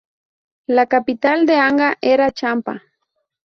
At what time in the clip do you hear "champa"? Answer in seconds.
2.31-2.81